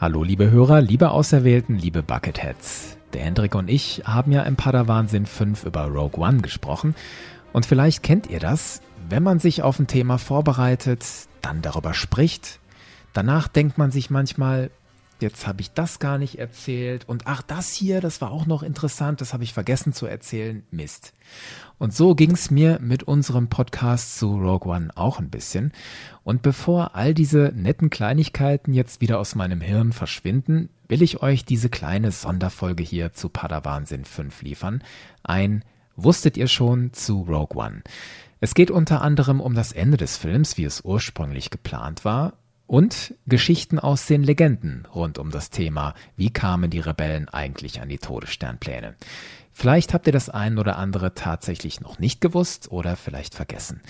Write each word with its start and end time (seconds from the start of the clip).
Hallo 0.00 0.22
liebe 0.22 0.50
Hörer, 0.50 0.80
liebe 0.80 1.10
Auserwählten, 1.10 1.76
liebe 1.76 2.02
Bucketheads. 2.02 2.96
Der 3.12 3.22
Hendrik 3.22 3.54
und 3.54 3.68
ich 3.68 4.00
haben 4.06 4.32
ja 4.32 4.40
im 4.44 4.56
Padawan 4.56 5.08
5 5.08 5.66
über 5.66 5.84
Rogue 5.88 6.18
One 6.26 6.38
gesprochen. 6.38 6.94
Und 7.52 7.66
vielleicht 7.66 8.02
kennt 8.02 8.26
ihr 8.30 8.40
das, 8.40 8.80
wenn 9.10 9.22
man 9.22 9.40
sich 9.40 9.62
auf 9.62 9.78
ein 9.78 9.88
Thema 9.88 10.16
vorbereitet, 10.16 11.04
dann 11.42 11.60
darüber 11.60 11.92
spricht, 11.92 12.60
danach 13.12 13.46
denkt 13.46 13.76
man 13.76 13.90
sich 13.90 14.08
manchmal, 14.08 14.70
jetzt 15.22 15.46
habe 15.46 15.60
ich 15.60 15.72
das 15.72 15.98
gar 15.98 16.18
nicht 16.18 16.38
erzählt 16.38 17.08
und 17.08 17.26
ach, 17.26 17.42
das 17.42 17.72
hier, 17.72 18.00
das 18.00 18.20
war 18.20 18.30
auch 18.30 18.46
noch 18.46 18.62
interessant, 18.62 19.20
das 19.20 19.32
habe 19.32 19.44
ich 19.44 19.52
vergessen 19.52 19.92
zu 19.92 20.06
erzählen, 20.06 20.64
Mist. 20.70 21.12
Und 21.78 21.94
so 21.94 22.14
ging 22.14 22.32
es 22.32 22.50
mir 22.50 22.78
mit 22.80 23.02
unserem 23.04 23.48
Podcast 23.48 24.18
zu 24.18 24.36
Rogue 24.36 24.70
One 24.70 24.90
auch 24.94 25.18
ein 25.18 25.30
bisschen. 25.30 25.72
Und 26.24 26.42
bevor 26.42 26.94
all 26.94 27.14
diese 27.14 27.52
netten 27.54 27.88
Kleinigkeiten 27.88 28.74
jetzt 28.74 29.00
wieder 29.00 29.18
aus 29.18 29.34
meinem 29.34 29.60
Hirn 29.60 29.92
verschwinden, 29.92 30.68
will 30.88 31.02
ich 31.02 31.22
euch 31.22 31.44
diese 31.44 31.70
kleine 31.70 32.10
Sonderfolge 32.10 32.82
hier 32.82 33.12
zu 33.12 33.28
Padawansinn 33.28 34.04
5 34.04 34.42
liefern. 34.42 34.82
Ein 35.22 35.64
Wusstet 35.96 36.36
ihr 36.38 36.48
schon 36.48 36.92
zu 36.92 37.22
Rogue 37.22 37.62
One? 37.62 37.82
Es 38.40 38.54
geht 38.54 38.70
unter 38.70 39.02
anderem 39.02 39.38
um 39.40 39.54
das 39.54 39.72
Ende 39.72 39.98
des 39.98 40.16
Films, 40.16 40.56
wie 40.56 40.64
es 40.64 40.80
ursprünglich 40.82 41.50
geplant 41.50 42.06
war, 42.06 42.32
und 42.70 43.16
Geschichten 43.26 43.80
aus 43.80 44.06
den 44.06 44.22
Legenden 44.22 44.86
rund 44.94 45.18
um 45.18 45.32
das 45.32 45.50
Thema, 45.50 45.92
wie 46.14 46.30
kamen 46.30 46.70
die 46.70 46.78
Rebellen 46.78 47.28
eigentlich 47.28 47.80
an 47.80 47.88
die 47.88 47.98
Todessternpläne. 47.98 48.94
Vielleicht 49.52 49.92
habt 49.92 50.06
ihr 50.06 50.12
das 50.12 50.28
ein 50.30 50.56
oder 50.56 50.78
andere 50.78 51.14
tatsächlich 51.14 51.80
noch 51.80 51.98
nicht 51.98 52.20
gewusst 52.20 52.70
oder 52.70 52.94
vielleicht 52.94 53.34
vergessen. 53.34 53.80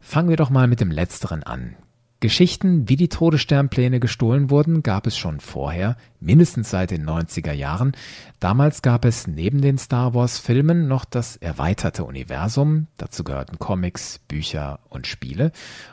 Fangen 0.00 0.30
wir 0.30 0.38
doch 0.38 0.48
mal 0.48 0.66
mit 0.66 0.80
dem 0.80 0.90
Letzteren 0.90 1.42
an. 1.42 1.76
Geschichten, 2.22 2.88
wie 2.88 2.94
die 2.94 3.08
Todessternpläne 3.08 3.98
gestohlen 3.98 4.48
wurden, 4.48 4.84
gab 4.84 5.08
es 5.08 5.18
schon 5.18 5.40
vorher, 5.40 5.96
mindestens 6.20 6.70
seit 6.70 6.92
den 6.92 7.04
90er 7.04 7.52
Jahren. 7.52 7.92
Damals 8.38 8.80
gab 8.80 9.04
es 9.04 9.26
neben 9.26 9.60
den 9.60 9.76
Star 9.76 10.14
Wars 10.14 10.38
Filmen 10.38 10.86
noch 10.86 11.04
das 11.04 11.36
erweiterte 11.36 12.04
Universum, 12.04 12.86
dazu 12.96 13.24
gehörten 13.24 13.58
Comics, 13.58 14.20
Bücher 14.28 14.78
und 14.88 15.08
Spiele. 15.08 15.50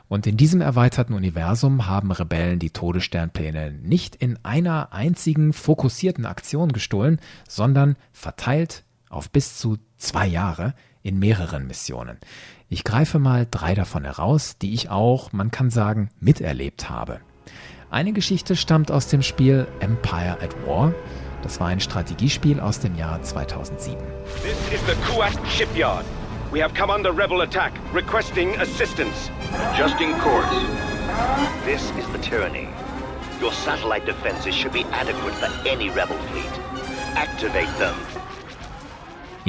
Und 0.07 0.27
in 0.27 0.37
diesem 0.37 0.61
erweiterten 0.61 1.15
Universum 1.15 1.87
haben 1.87 2.11
Rebellen 2.11 2.59
die 2.59 2.69
Todessternpläne 2.69 3.71
nicht 3.71 4.15
in 4.15 4.37
einer 4.45 4.93
einzigen 4.93 5.51
fokussierten 5.51 6.27
Aktion 6.27 6.71
gestohlen, 6.71 7.19
sondern 7.47 7.95
verteilt 8.13 8.83
auf 9.09 9.31
bis 9.31 9.57
zu 9.57 9.77
zwei 9.97 10.27
Jahre 10.27 10.75
in 11.01 11.17
mehreren 11.17 11.65
Missionen. 11.65 12.19
Ich 12.71 12.83
greife 12.83 13.17
mal 13.17 13.47
drei 13.49 13.73
davon 13.73 14.03
heraus, 14.05 14.59
die 14.61 14.75
ich 14.75 14.91
auch, 14.91 15.33
man 15.33 15.49
kann 15.49 15.71
sagen, 15.71 16.09
miterlebt 16.19 16.87
habe. 16.87 17.19
Eine 17.89 18.13
Geschichte 18.13 18.55
stammt 18.55 18.91
aus 18.91 19.07
dem 19.07 19.23
Spiel 19.23 19.67
Empire 19.79 20.37
at 20.39 20.55
War. 20.67 20.93
Das 21.41 21.59
war 21.59 21.69
ein 21.69 21.79
Strategiespiel 21.79 22.59
aus 22.59 22.79
dem 22.79 22.95
Jahr 22.95 23.23
2007. 23.23 23.97
This 24.43 24.53
is 24.71 24.85
the 24.85 24.93
Kuat 25.11 25.33
shipyard. 25.47 26.05
We 26.51 26.61
have 26.61 26.75
come 26.75 26.93
under 26.93 27.11
rebel 27.11 27.41
attack, 27.41 27.71
requesting 27.91 28.55
assistance. 28.59 29.31
Adjusting 29.73 30.11
course. 30.19 30.53
This 31.65 31.91
is 31.97 32.05
the 32.13 32.19
tyranny. 32.19 32.67
Your 33.41 33.51
satellite 33.51 34.05
defenses 34.05 34.53
should 34.53 34.73
be 34.73 34.85
adequate 34.91 35.33
for 35.33 35.49
any 35.67 35.89
rebel 35.89 36.17
fleet. 36.29 36.51
Activate 37.15 37.75
them. 37.79 37.95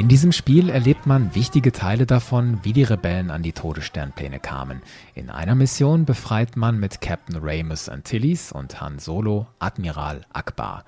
In 0.01 0.09
diesem 0.09 0.33
Spiel 0.33 0.70
erlebt 0.70 1.05
man 1.05 1.34
wichtige 1.34 1.73
Teile 1.73 2.06
davon, 2.06 2.59
wie 2.62 2.73
die 2.73 2.84
Rebellen 2.84 3.31
an 3.31 3.43
die 3.43 3.53
Todessternpläne 3.53 4.41
kamen. 4.41 4.81
In 5.15 5.29
einer 5.29 5.55
Mission 5.55 6.07
befreit 6.07 6.57
man 6.57 6.81
mit 6.81 7.03
Captain 7.03 7.37
Ramus 7.39 7.91
Antilles 7.91 8.51
und 8.51 8.81
Han 8.81 8.98
Solo 8.98 9.47
Admiral 9.59 10.23
Akbar. 10.33 10.87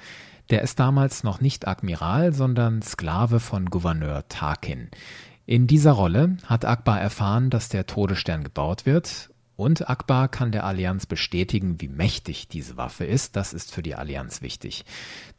Der 0.48 0.62
ist 0.62 0.80
damals 0.80 1.24
noch 1.24 1.42
nicht 1.42 1.68
Admiral, 1.68 2.32
sondern 2.32 2.80
Sklave 2.80 3.38
von 3.38 3.66
Gouverneur 3.66 4.26
Tarkin. 4.28 4.88
In 5.44 5.66
dieser 5.66 5.92
Rolle 5.92 6.38
hat 6.46 6.64
Akbar 6.64 6.98
erfahren, 6.98 7.50
dass 7.50 7.68
der 7.68 7.84
Todesstern 7.84 8.42
gebaut 8.42 8.86
wird 8.86 9.28
und 9.56 9.90
Akbar 9.90 10.28
kann 10.28 10.50
der 10.50 10.64
Allianz 10.64 11.06
bestätigen, 11.06 11.80
wie 11.80 11.88
mächtig 11.88 12.48
diese 12.48 12.76
Waffe 12.78 13.04
ist. 13.04 13.36
Das 13.36 13.52
ist 13.52 13.72
für 13.72 13.82
die 13.82 13.94
Allianz 13.94 14.40
wichtig. 14.40 14.84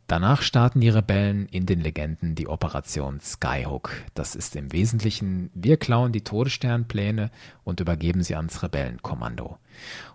Danach 0.08 0.41
starten 0.41 0.81
die 0.81 0.90
Rebellen 0.90 1.47
in 1.47 1.66
den 1.66 1.80
Legenden 1.80 2.36
die 2.36 2.47
Operation 2.47 3.22
Skyhook. 3.22 3.91
Das 4.14 4.36
ist 4.36 4.56
im 4.56 4.74
Wesentlichen, 4.74 5.50
wir 5.53 5.78
klauen 5.78 6.12
die 6.12 6.24
Todessternpläne 6.24 7.31
und 7.64 7.80
übergeben 7.80 8.22
sie 8.22 8.36
ans 8.36 8.62
Rebellenkommando. 8.64 9.58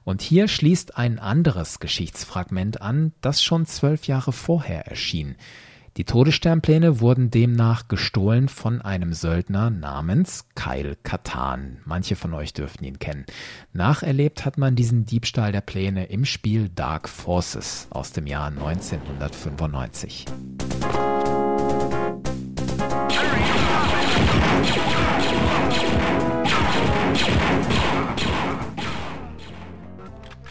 Und 0.04 0.20
hier 0.20 0.46
schließt 0.46 0.96
ein 0.98 1.18
anderes 1.18 1.80
Geschichtsfragment 1.80 2.82
an, 2.82 3.12
das 3.22 3.42
schon 3.42 3.64
zwölf 3.64 4.06
Jahre 4.06 4.32
vorher 4.32 4.86
erschien. 4.86 5.36
Die 5.98 6.04
Todessternpläne 6.04 7.00
wurden 7.00 7.32
demnach 7.32 7.88
gestohlen 7.88 8.48
von 8.48 8.80
einem 8.80 9.12
Söldner 9.12 9.68
namens 9.68 10.46
Kyle 10.54 10.94
Katan. 11.02 11.78
Manche 11.86 12.14
von 12.14 12.34
euch 12.34 12.52
dürften 12.52 12.84
ihn 12.84 13.00
kennen. 13.00 13.26
Nacherlebt 13.72 14.44
hat 14.44 14.58
man 14.58 14.76
diesen 14.76 15.06
Diebstahl 15.06 15.50
der 15.50 15.60
Pläne 15.60 16.04
im 16.04 16.24
Spiel 16.24 16.68
Dark 16.68 17.08
Forces 17.08 17.88
aus 17.90 18.12
dem 18.12 18.28
Jahr 18.28 18.46
1995. 18.46 20.26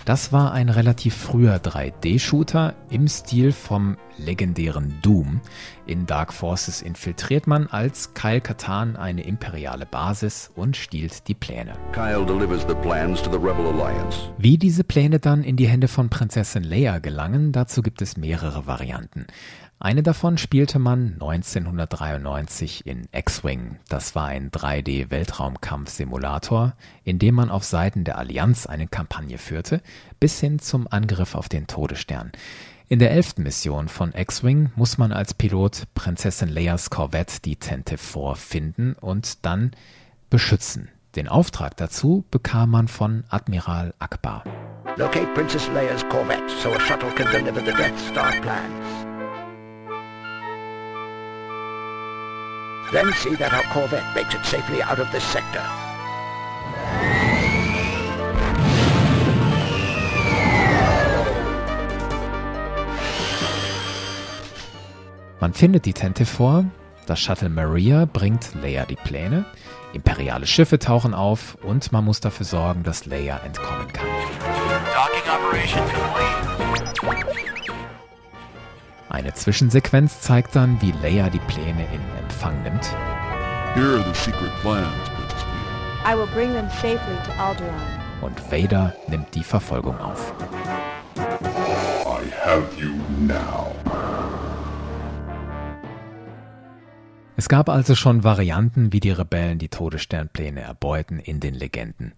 Das 0.04 0.34
war 0.34 0.52
ein 0.52 0.68
relativ 0.68 1.16
früher 1.16 1.56
3D-Shooter 1.56 2.76
im 2.90 3.08
Stil 3.08 3.54
vom 3.54 3.96
legendären 4.18 4.94
Doom. 5.02 5.42
In 5.86 6.06
Dark 6.06 6.34
Forces 6.34 6.82
infiltriert 6.82 7.48
man 7.48 7.68
als 7.68 8.14
Kyle 8.14 8.42
Katan 8.42 8.96
eine 8.96 9.24
imperiale 9.24 9.86
Basis 9.86 10.52
und 10.56 10.76
stiehlt 10.76 11.28
die 11.28 11.34
Pläne. 11.34 11.74
Wie 14.38 14.58
diese 14.58 14.84
Pläne 14.84 15.20
dann 15.20 15.44
in 15.44 15.56
die 15.56 15.68
Hände 15.68 15.88
von 15.88 16.10
Prinzessin 16.10 16.64
Leia 16.64 17.00
gelangen, 17.00 17.52
dazu 17.52 17.82
gibt 17.82 18.02
es 18.02 18.18
mehrere 18.18 18.68
Varianten. 18.68 19.28
Eine 19.80 20.02
davon 20.02 20.40
spielte 20.40 20.80
man 20.80 21.14
1993 21.14 22.88
in 22.88 23.08
X-Wing. 23.12 23.78
Das 23.88 24.16
war 24.16 24.26
ein 24.26 24.50
3D-Weltraumkampfsimulator, 24.50 26.74
in 27.04 27.20
dem 27.20 27.36
man 27.36 27.52
auf 27.52 27.64
Seiten 27.64 28.04
der 28.04 28.18
Allianz 28.18 28.66
eine 28.66 28.88
Kampagne 28.88 29.38
führte, 29.38 29.84
bis 30.20 30.40
hin 30.40 30.58
zum 30.58 30.88
Angriff 30.90 31.36
auf 31.36 31.48
den 31.48 31.68
Todesstern. 31.68 32.32
In 32.90 33.00
der 33.00 33.12
elften 33.12 33.44
Mission 33.44 33.90
von 33.90 34.14
X-Wing 34.14 34.72
muss 34.78 34.98
man 34.98 35.12
als 35.12 35.34
Pilot 35.34 35.84
Prinzessin 35.94 36.48
Leias 36.48 36.90
Corvette, 36.90 37.42
die 37.42 37.58
Tente 37.58 37.98
4, 37.98 38.36
finden 38.36 38.94
und 38.94 39.46
dann 39.46 39.72
beschützen. 40.30 40.88
Den 41.18 41.28
Auftrag 41.28 41.76
dazu 41.76 42.24
bekam 42.32 42.72
man 42.72 42.88
von 42.88 43.26
Admiral 43.28 43.94
Akbar. 44.00 44.46
Locate 44.96 45.28
Princess 45.34 45.68
Leia's 45.74 46.08
Corvette 46.08 46.50
so 46.64 46.72
a 46.72 46.80
shuttle 46.80 47.12
can 47.12 47.30
deliver 47.30 47.60
the 47.60 47.74
Death 47.74 48.00
Star 48.10 48.32
plans. 48.40 49.06
Then 52.94 53.12
see 53.16 53.36
that 53.36 53.52
our 53.52 53.64
corvette 53.74 54.16
makes 54.16 54.34
it 54.34 54.46
safely 54.46 54.82
out 54.82 55.00
of 55.00 55.12
this 55.12 55.24
sector. 55.24 55.87
Man 65.40 65.54
findet 65.54 65.86
die 65.86 65.94
Tente 65.94 66.26
vor, 66.26 66.66
das 67.06 67.20
Shuttle 67.20 67.50
Maria 67.50 68.06
bringt 68.06 68.56
Leia 68.62 68.86
die 68.86 68.96
Pläne, 68.96 69.46
imperiale 69.94 70.48
Schiffe 70.48 70.80
tauchen 70.80 71.14
auf 71.14 71.58
und 71.64 71.92
man 71.92 72.04
muss 72.06 72.20
dafür 72.20 72.46
sorgen, 72.46 72.84
dass 72.84 73.06
Leia 73.06 73.38
entkommen 73.46 73.88
kann. 73.94 74.08
Docking 74.96 75.32
operation 75.32 75.84
complete. 75.88 76.48
Eine 79.10 79.34
Zwischensequenz 79.34 80.22
zeigt 80.22 80.56
dann, 80.56 80.82
wie 80.82 80.92
Leia 81.04 81.30
die 81.30 81.40
Pläne 81.40 81.86
in 81.94 82.02
Empfang 82.20 82.62
nimmt. 82.64 82.86
Here 83.76 83.98
are 83.98 84.04
the 84.04 84.14
secret 84.20 84.52
plans, 84.62 84.88
I 86.06 86.16
will 86.16 86.28
bring 86.34 86.54
them 86.54 86.70
safely 86.70 87.18
to 87.26 87.32
Alderaan. 87.42 88.00
Und 88.22 88.40
Vader 88.52 88.94
nimmt 89.08 89.34
die 89.36 89.44
Verfolgung 89.44 89.98
auf. 90.00 90.34
I 91.18 92.32
have 92.44 92.66
you 92.80 92.94
now. 93.20 93.76
Es 97.40 97.50
gab 97.50 97.70
also 97.70 97.94
schon 97.94 98.24
Varianten, 98.24 98.92
wie 98.94 99.00
die 99.00 99.12
Rebellen 99.12 99.60
die 99.60 99.70
Todessternpläne 99.70 100.60
erbeuten 100.62 101.20
in 101.20 101.40
den 101.40 101.54
Legenden. 101.54 102.14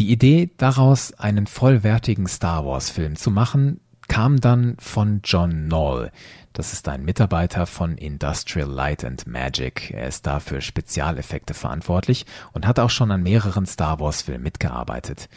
Die 0.00 0.10
Idee, 0.10 0.50
daraus 0.56 1.12
einen 1.12 1.46
vollwertigen 1.46 2.26
Star 2.26 2.66
Wars-Film 2.66 3.14
zu 3.14 3.30
machen, 3.30 3.80
kam 4.08 4.40
dann 4.40 4.74
von 4.80 5.20
John 5.22 5.66
Knoll. 5.66 6.10
Das 6.52 6.72
ist 6.72 6.88
ein 6.88 7.04
Mitarbeiter 7.04 7.66
von 7.66 7.96
Industrial 7.96 8.68
Light 8.68 9.04
and 9.04 9.26
Magic. 9.26 9.90
Er 9.92 10.08
ist 10.08 10.26
dafür 10.26 10.60
Spezialeffekte 10.60 11.54
verantwortlich 11.54 12.26
und 12.52 12.66
hat 12.66 12.78
auch 12.78 12.90
schon 12.90 13.10
an 13.10 13.22
mehreren 13.22 13.66
Star 13.66 14.00
Wars 14.00 14.22
Filmen 14.22 14.42
mitgearbeitet. 14.42 15.28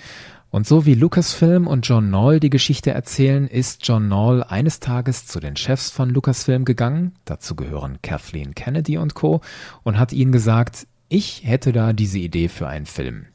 Und 0.51 0.67
so 0.67 0.85
wie 0.85 0.95
Lucasfilm 0.95 1.65
und 1.65 1.87
John 1.87 2.07
Knoll 2.07 2.41
die 2.41 2.49
Geschichte 2.49 2.91
erzählen, 2.91 3.47
ist 3.47 3.87
John 3.87 4.07
Knoll 4.07 4.43
eines 4.43 4.81
Tages 4.81 5.25
zu 5.25 5.39
den 5.39 5.55
Chefs 5.55 5.89
von 5.89 6.09
Lucasfilm 6.09 6.65
gegangen, 6.65 7.13
dazu 7.23 7.55
gehören 7.55 7.99
Kathleen 8.01 8.53
Kennedy 8.53 8.97
und 8.97 9.13
Co., 9.13 9.39
und 9.83 9.97
hat 9.97 10.11
ihnen 10.11 10.33
gesagt, 10.33 10.87
ich 11.07 11.43
hätte 11.45 11.71
da 11.71 11.93
diese 11.93 12.19
Idee 12.19 12.49
für 12.49 12.67
einen 12.67 12.85
Film. 12.85 13.27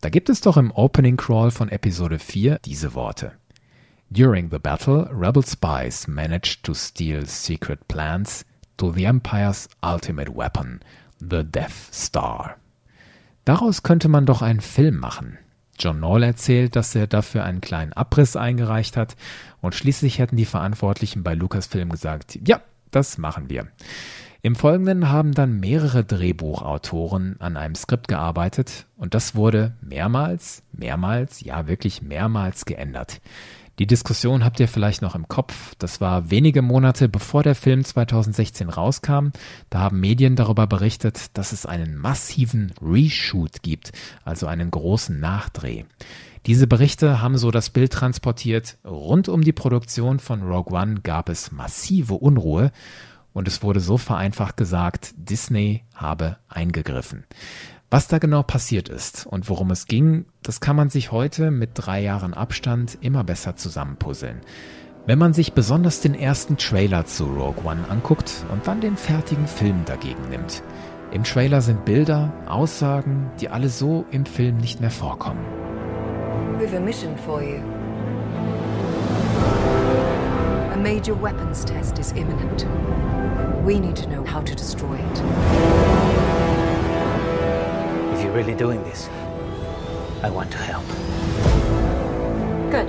Da 0.00 0.10
gibt 0.10 0.28
es 0.28 0.40
doch 0.40 0.56
im 0.56 0.72
Opening 0.72 1.16
Crawl 1.16 1.52
von 1.52 1.68
Episode 1.68 2.18
4 2.18 2.58
diese 2.64 2.94
Worte. 2.94 3.32
During 4.10 4.50
the 4.50 4.58
battle, 4.58 5.08
rebel 5.10 5.42
spies 5.42 6.06
managed 6.06 6.62
to 6.62 6.74
steal 6.74 7.26
secret 7.26 7.88
plans 7.88 8.44
to 8.76 8.92
the 8.92 9.04
Empire's 9.04 9.68
ultimate 9.82 10.34
weapon, 10.34 10.80
the 11.18 11.42
Death 11.42 11.92
Star. 11.92 12.56
Daraus 13.44 13.82
könnte 13.82 14.08
man 14.08 14.24
doch 14.24 14.42
einen 14.42 14.60
Film 14.60 14.98
machen. 14.98 15.38
John 15.78 15.98
Knoll 15.98 16.22
erzählt, 16.22 16.76
dass 16.76 16.94
er 16.94 17.06
dafür 17.06 17.44
einen 17.44 17.60
kleinen 17.60 17.92
Abriss 17.92 18.36
eingereicht 18.36 18.96
hat 18.96 19.16
und 19.60 19.74
schließlich 19.74 20.18
hätten 20.18 20.36
die 20.36 20.44
Verantwortlichen 20.44 21.22
bei 21.22 21.34
Lucasfilm 21.34 21.90
gesagt, 21.90 22.38
ja, 22.46 22.60
das 22.92 23.18
machen 23.18 23.50
wir. 23.50 23.66
Im 24.42 24.54
Folgenden 24.54 25.10
haben 25.10 25.32
dann 25.32 25.58
mehrere 25.58 26.04
Drehbuchautoren 26.04 27.40
an 27.40 27.56
einem 27.56 27.74
Skript 27.74 28.06
gearbeitet 28.06 28.86
und 28.96 29.14
das 29.14 29.34
wurde 29.34 29.74
mehrmals, 29.80 30.62
mehrmals, 30.72 31.40
ja 31.40 31.66
wirklich 31.66 32.00
mehrmals 32.00 32.64
geändert. 32.64 33.20
Die 33.78 33.86
Diskussion 33.86 34.42
habt 34.42 34.58
ihr 34.58 34.68
vielleicht 34.68 35.02
noch 35.02 35.14
im 35.14 35.28
Kopf. 35.28 35.74
Das 35.78 36.00
war 36.00 36.30
wenige 36.30 36.62
Monate 36.62 37.10
bevor 37.10 37.42
der 37.42 37.54
Film 37.54 37.84
2016 37.84 38.70
rauskam. 38.70 39.28
Da 39.68 39.80
haben 39.80 40.00
Medien 40.00 40.34
darüber 40.34 40.66
berichtet, 40.66 41.36
dass 41.36 41.52
es 41.52 41.66
einen 41.66 41.96
massiven 41.96 42.72
Reshoot 42.80 43.62
gibt, 43.62 43.92
also 44.24 44.46
einen 44.46 44.70
großen 44.70 45.20
Nachdreh. 45.20 45.84
Diese 46.46 46.66
Berichte 46.66 47.20
haben 47.20 47.36
so 47.36 47.50
das 47.50 47.68
Bild 47.68 47.92
transportiert, 47.92 48.78
rund 48.84 49.28
um 49.28 49.42
die 49.42 49.52
Produktion 49.52 50.20
von 50.20 50.42
Rogue 50.42 50.74
One 50.74 51.00
gab 51.02 51.28
es 51.28 51.52
massive 51.52 52.14
Unruhe 52.14 52.70
und 53.34 53.46
es 53.48 53.62
wurde 53.62 53.80
so 53.80 53.98
vereinfacht 53.98 54.56
gesagt, 54.56 55.12
Disney 55.18 55.84
habe 55.94 56.38
eingegriffen. 56.48 57.24
Was 57.88 58.08
da 58.08 58.18
genau 58.18 58.42
passiert 58.42 58.88
ist 58.88 59.26
und 59.26 59.48
worum 59.48 59.70
es 59.70 59.86
ging, 59.86 60.24
das 60.42 60.60
kann 60.60 60.74
man 60.74 60.90
sich 60.90 61.12
heute 61.12 61.52
mit 61.52 61.70
drei 61.74 62.02
Jahren 62.02 62.34
Abstand 62.34 62.98
immer 63.00 63.22
besser 63.22 63.54
zusammenpuzzeln. 63.54 64.40
Wenn 65.06 65.20
man 65.20 65.32
sich 65.32 65.52
besonders 65.52 66.00
den 66.00 66.16
ersten 66.16 66.56
Trailer 66.56 67.06
zu 67.06 67.26
Rogue 67.26 67.64
One 67.64 67.88
anguckt 67.88 68.44
und 68.50 68.66
dann 68.66 68.80
den 68.80 68.96
fertigen 68.96 69.46
Film 69.46 69.84
dagegen 69.84 70.28
nimmt. 70.30 70.64
Im 71.12 71.22
Trailer 71.22 71.60
sind 71.60 71.84
Bilder, 71.84 72.32
Aussagen, 72.48 73.30
die 73.40 73.50
alle 73.50 73.68
so 73.68 74.04
im 74.10 74.26
Film 74.26 74.56
nicht 74.56 74.80
mehr 74.80 74.90
vorkommen. 74.90 75.44
We've 76.58 76.76
a 76.76 76.80
mission 76.80 77.16
for 77.16 77.40
you. 77.40 77.60
A 80.72 80.76
major 80.76 81.14
weapons 81.22 81.64
test 81.64 82.00
is 82.00 82.10
imminent. 82.12 82.66
We 83.64 83.78
need 83.78 83.96
to 83.96 84.08
know 84.08 84.24
how 84.24 84.42
to 84.42 84.56
destroy 84.56 84.96
it 84.96 85.65
you're 88.22 88.32
really 88.32 88.54
doing 88.54 88.82
this, 88.84 89.08
I 90.22 90.30
want 90.30 90.50
to 90.52 90.58
help. 90.58 90.86
Good. 92.70 92.88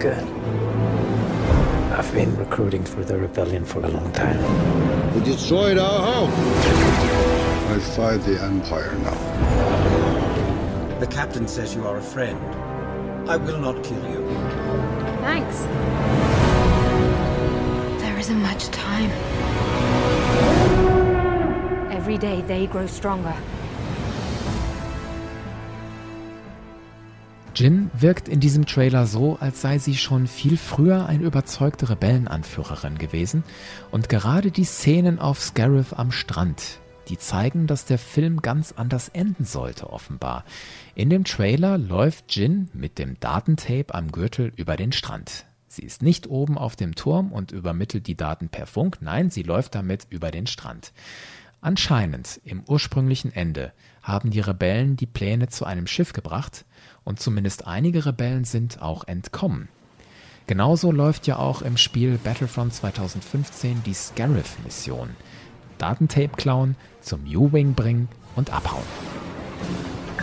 Good. 0.00 0.28
I've 1.98 2.12
been 2.12 2.36
recruiting 2.36 2.84
for 2.84 3.04
the 3.04 3.16
rebellion 3.18 3.64
for 3.64 3.84
a 3.84 3.88
long 3.88 4.12
time. 4.12 4.38
We 5.14 5.20
destroyed 5.22 5.78
our 5.78 6.00
home. 6.12 6.32
I 7.72 7.78
fight 7.78 8.18
the 8.22 8.40
Empire 8.42 8.94
now. 8.96 9.14
The 10.98 11.06
captain 11.06 11.48
says 11.48 11.74
you 11.74 11.86
are 11.86 11.96
a 11.96 12.02
friend. 12.02 12.38
I 13.28 13.36
will 13.36 13.58
not 13.58 13.82
kill 13.82 14.02
you. 14.10 14.26
Thanks. 15.20 15.60
There 18.02 18.18
isn't 18.18 18.42
much 18.42 18.68
time. 18.68 19.10
Every 22.04 22.18
day 22.18 22.42
they 22.46 22.66
grow 22.66 22.86
stronger. 22.86 23.34
Jin 27.54 27.90
wirkt 27.94 28.28
in 28.28 28.40
diesem 28.40 28.66
Trailer 28.66 29.06
so, 29.06 29.38
als 29.40 29.62
sei 29.62 29.78
sie 29.78 29.96
schon 29.96 30.26
viel 30.26 30.58
früher 30.58 31.06
eine 31.06 31.22
überzeugte 31.22 31.88
Rebellenanführerin 31.88 32.98
gewesen 32.98 33.42
und 33.90 34.10
gerade 34.10 34.50
die 34.50 34.64
Szenen 34.64 35.18
auf 35.18 35.40
Scarif 35.40 35.94
am 35.94 36.12
Strand, 36.12 36.78
die 37.08 37.16
zeigen, 37.16 37.66
dass 37.66 37.86
der 37.86 37.96
Film 37.96 38.42
ganz 38.42 38.72
anders 38.72 39.08
enden 39.08 39.46
sollte, 39.46 39.88
offenbar. 39.88 40.44
In 40.94 41.08
dem 41.08 41.24
Trailer 41.24 41.78
läuft 41.78 42.36
Jin 42.36 42.68
mit 42.74 42.98
dem 42.98 43.18
Datentape 43.18 43.94
am 43.94 44.12
Gürtel 44.12 44.52
über 44.56 44.76
den 44.76 44.92
Strand. 44.92 45.46
Sie 45.68 45.82
ist 45.82 46.02
nicht 46.02 46.26
oben 46.26 46.58
auf 46.58 46.76
dem 46.76 46.94
Turm 46.96 47.32
und 47.32 47.50
übermittelt 47.50 48.06
die 48.06 48.14
Daten 48.14 48.50
per 48.50 48.66
Funk, 48.66 48.98
nein, 49.00 49.30
sie 49.30 49.42
läuft 49.42 49.74
damit 49.74 50.06
über 50.10 50.30
den 50.30 50.46
Strand. 50.46 50.92
Anscheinend 51.64 52.42
im 52.44 52.62
ursprünglichen 52.68 53.32
Ende 53.32 53.72
haben 54.02 54.30
die 54.30 54.40
Rebellen 54.40 54.96
die 54.96 55.06
Pläne 55.06 55.48
zu 55.48 55.64
einem 55.64 55.86
Schiff 55.86 56.12
gebracht 56.12 56.66
und 57.04 57.20
zumindest 57.20 57.66
einige 57.66 58.04
Rebellen 58.04 58.44
sind 58.44 58.82
auch 58.82 59.08
entkommen. 59.08 59.70
Genauso 60.46 60.92
läuft 60.92 61.26
ja 61.26 61.38
auch 61.38 61.62
im 61.62 61.78
Spiel 61.78 62.18
Battlefront 62.22 62.74
2015 62.74 63.82
die 63.82 63.94
Scarif-Mission. 63.94 65.16
Datentape 65.78 66.36
klauen, 66.36 66.76
zum 67.00 67.24
U-Wing 67.24 67.72
bringen 67.72 68.10
und 68.36 68.52
abhauen. 68.52 68.84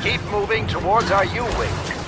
Keep 0.03 0.21
moving 0.31 0.67
towards 0.67 1.09
our 1.09 1.23
U-Wing. 1.23 2.00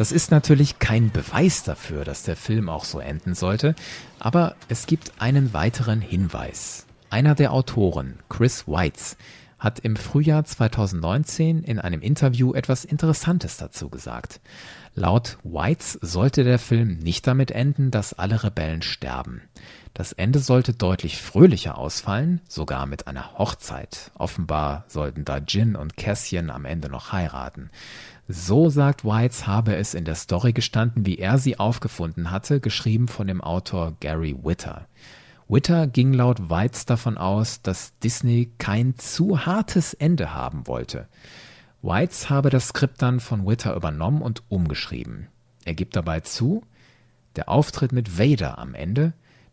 Das 0.00 0.12
ist 0.12 0.30
natürlich 0.30 0.78
kein 0.78 1.10
Beweis 1.10 1.62
dafür, 1.62 2.06
dass 2.06 2.22
der 2.22 2.34
Film 2.34 2.70
auch 2.70 2.86
so 2.86 3.00
enden 3.00 3.34
sollte, 3.34 3.74
aber 4.18 4.56
es 4.70 4.86
gibt 4.86 5.12
einen 5.18 5.52
weiteren 5.52 6.00
Hinweis. 6.00 6.86
Einer 7.10 7.34
der 7.34 7.52
Autoren, 7.52 8.18
Chris 8.30 8.66
Weitz, 8.66 9.18
hat 9.58 9.80
im 9.80 9.96
Frühjahr 9.96 10.42
2019 10.46 11.64
in 11.64 11.78
einem 11.78 12.00
Interview 12.00 12.54
etwas 12.54 12.86
Interessantes 12.86 13.58
dazu 13.58 13.90
gesagt. 13.90 14.40
Laut 14.94 15.36
Weitz 15.44 15.98
sollte 16.00 16.44
der 16.44 16.58
Film 16.58 16.98
nicht 17.00 17.26
damit 17.26 17.50
enden, 17.50 17.90
dass 17.90 18.14
alle 18.14 18.42
Rebellen 18.42 18.80
sterben. 18.80 19.42
Das 19.92 20.12
Ende 20.12 20.38
sollte 20.38 20.72
deutlich 20.72 21.20
fröhlicher 21.20 21.76
ausfallen, 21.76 22.40
sogar 22.48 22.86
mit 22.86 23.06
einer 23.06 23.38
Hochzeit. 23.38 24.12
Offenbar 24.14 24.84
sollten 24.88 25.26
da 25.26 25.38
Jin 25.38 25.76
und 25.76 25.98
Cassian 25.98 26.48
am 26.48 26.64
Ende 26.64 26.88
noch 26.88 27.12
heiraten. 27.12 27.70
So 28.32 28.70
sagt 28.70 29.04
Weitz, 29.04 29.48
habe 29.48 29.74
es 29.74 29.92
in 29.92 30.04
der 30.04 30.14
Story 30.14 30.52
gestanden, 30.52 31.04
wie 31.04 31.18
er 31.18 31.36
sie 31.36 31.58
aufgefunden 31.58 32.30
hatte, 32.30 32.60
geschrieben 32.60 33.08
von 33.08 33.26
dem 33.26 33.40
Autor 33.40 33.96
Gary 33.98 34.36
Witter. 34.44 34.86
Witter 35.48 35.88
ging 35.88 36.12
laut 36.12 36.48
Weitz 36.48 36.86
davon 36.86 37.18
aus, 37.18 37.60
dass 37.60 37.98
Disney 37.98 38.52
kein 38.58 38.96
zu 38.96 39.46
hartes 39.46 39.94
Ende 39.94 40.32
haben 40.32 40.68
wollte. 40.68 41.08
Weitz 41.82 42.30
habe 42.30 42.50
das 42.50 42.68
Skript 42.68 43.02
dann 43.02 43.18
von 43.18 43.48
Witter 43.48 43.74
übernommen 43.74 44.22
und 44.22 44.44
umgeschrieben. 44.48 45.26
Er 45.64 45.74
gibt 45.74 45.96
dabei 45.96 46.20
zu, 46.20 46.62
der 47.34 47.48
Auftritt 47.48 47.90
mit 47.90 48.16
Vader 48.16 48.60
am 48.60 48.74
Ende 48.74 49.12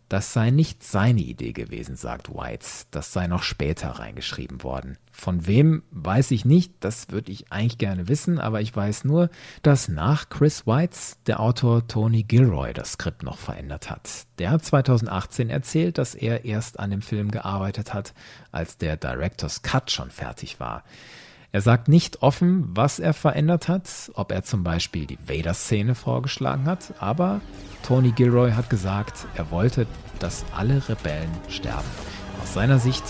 das 0.10 0.32
sei 0.32 0.52
nicht 0.52 0.84
seine 0.84 1.22
Idee 1.22 1.52
gewesen, 1.52 1.96
sagt 1.96 2.34
Weitz. 2.34 2.88
Das 2.92 3.12
sei 3.12 3.28
noch 3.28 3.44
später 3.44 3.90
reingeschrieben 3.90 4.64
worden. 4.64 4.98
Von 5.12 5.48
wem 5.48 5.84
weiß 5.92 6.32
ich 6.32 6.46
nicht, 6.46 6.74
das 6.80 7.10
würde 7.10 7.32
ich 7.32 7.52
eigentlich 7.52 7.78
gerne 7.78 8.08
wissen, 8.08 8.40
aber 8.40 8.62
ich 8.62 8.76
weiß 8.76 9.04
nur, 9.04 9.30
dass 9.64 9.90
nach 9.90 10.30
Chris 10.30 10.66
Weitz 10.68 11.18
der 11.28 11.40
Autor 11.40 11.88
Tony 11.88 12.24
Gilroy 12.24 12.74
das 12.74 12.94
Skript 12.94 13.24
noch 13.24 13.38
verändert 13.38 13.90
hat. 13.90 14.28
Der 14.40 14.52
hat 14.52 14.64
2018 14.64 15.50
erzählt, 15.50 15.98
dass 15.98 16.16
er 16.16 16.46
erst 16.46 16.80
an 16.80 16.92
dem 16.92 17.02
Film 17.02 17.32
gearbeitet 17.32 17.94
hat, 17.94 18.14
als 18.52 18.78
der 18.78 18.96
Director's 18.96 19.62
Cut 19.62 19.92
schon 19.92 20.12
fertig 20.12 20.60
war. 20.60 20.84
Er 21.54 21.62
sagt 21.62 21.88
nicht 21.88 22.22
offen, 22.24 22.66
was 22.76 23.00
er 23.00 23.14
verändert 23.14 23.70
hat, 23.70 24.12
ob 24.16 24.34
er 24.34 24.44
zum 24.44 24.64
Beispiel 24.64 25.06
die 25.06 25.18
Vader-Szene 25.28 25.96
vorgeschlagen 25.96 26.66
hat, 26.66 26.94
aber 27.00 27.40
Tony 27.84 28.12
Gilroy 28.12 28.52
hat 28.52 28.70
gesagt, 28.70 29.26
er 29.36 29.50
wollte, 29.50 29.88
dass 30.20 30.44
alle 30.54 30.88
Rebellen 30.90 31.32
sterben. 31.48 31.88
Aus 32.42 32.54
seiner 32.54 32.80
Sicht 32.80 33.04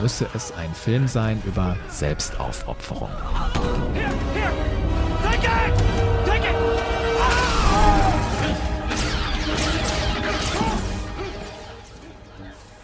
müsse 0.00 0.26
es 0.34 0.52
ein 0.52 0.72
Film 0.72 1.06
sein 1.06 1.42
über 1.44 1.76
Selbstaufopferung. 1.88 3.10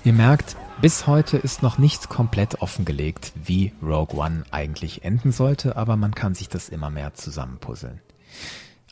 Ihr 0.04 0.12
merkt, 0.12 0.56
Bis 0.80 1.08
heute 1.08 1.38
ist 1.38 1.60
noch 1.60 1.78
nicht 1.78 2.08
komplett 2.08 2.62
offengelegt, 2.62 3.32
wie 3.34 3.72
Rogue 3.82 4.16
One 4.16 4.44
eigentlich 4.52 5.02
enden 5.02 5.32
sollte, 5.32 5.76
aber 5.76 5.96
man 5.96 6.14
kann 6.14 6.36
sich 6.36 6.48
das 6.48 6.68
immer 6.68 6.88
mehr 6.88 7.14
zusammenpuzzeln. 7.14 8.00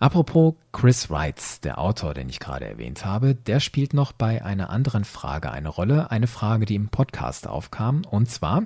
Apropos 0.00 0.54
Chris 0.72 1.10
Wrights, 1.10 1.60
der 1.60 1.78
Autor, 1.78 2.12
den 2.12 2.28
ich 2.28 2.40
gerade 2.40 2.64
erwähnt 2.64 3.04
habe, 3.04 3.36
der 3.36 3.60
spielt 3.60 3.94
noch 3.94 4.10
bei 4.10 4.44
einer 4.44 4.70
anderen 4.70 5.04
Frage 5.04 5.52
eine 5.52 5.68
Rolle, 5.68 6.10
eine 6.10 6.26
Frage, 6.26 6.66
die 6.66 6.74
im 6.74 6.88
Podcast 6.88 7.46
aufkam, 7.46 8.02
und 8.10 8.28
zwar 8.28 8.64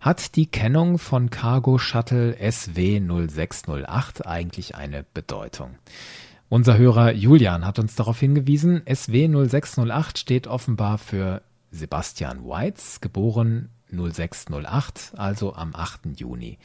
hat 0.00 0.34
die 0.34 0.46
Kennung 0.46 0.96
von 0.96 1.28
Cargo 1.28 1.76
Shuttle 1.76 2.34
SW 2.50 2.98
0608 2.98 4.26
eigentlich 4.26 4.74
eine 4.74 5.04
Bedeutung? 5.12 5.74
Unser 6.48 6.78
Hörer 6.78 7.12
Julian 7.12 7.66
hat 7.66 7.78
uns 7.78 7.94
darauf 7.94 8.18
hingewiesen, 8.20 8.82
SW 8.90 9.28
0608 9.28 10.18
steht 10.18 10.46
offenbar 10.46 10.96
für 10.96 11.42
Sebastian 11.74 12.46
Weitz, 12.46 13.00
geboren 13.00 13.68
0608, 13.90 15.12
also 15.16 15.54
am 15.54 15.74
8. 15.74 16.20
Juni. 16.20 16.58